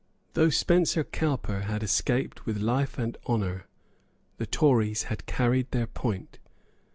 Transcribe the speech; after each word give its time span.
Though 0.33 0.49
Spencer 0.49 1.03
Cowper 1.03 1.59
had 1.65 1.83
escaped 1.83 2.47
with 2.47 2.57
life 2.57 2.97
and 2.97 3.15
honour, 3.27 3.67
the 4.37 4.47
Tories 4.47 5.03
had 5.03 5.27
carried 5.27 5.69
their 5.69 5.85
point. 5.85 6.39